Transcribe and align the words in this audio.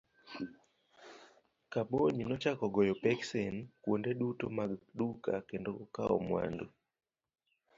Kabonyi 1.71 2.23
nochako 2.25 2.65
goyo 2.73 2.95
peksen 3.03 3.55
kuonde 3.81 4.11
duto 4.19 4.45
mag 4.57 4.71
duka 4.97 5.33
kendo 5.49 5.71
kawo 5.95 6.15
mwandu. 6.27 6.65